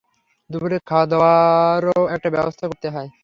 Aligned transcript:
দুপুরের 0.49 0.81
খাওয়াদাওয়ারও 0.87 1.97
একটা 2.15 2.29
ব্যবস্থা 2.35 2.65
করতে 2.67 2.87
হয়। 2.89 3.09